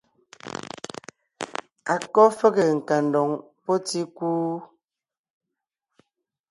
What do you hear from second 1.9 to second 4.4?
A kɔ́ fege nkandoŋ pɔ́ tíkú?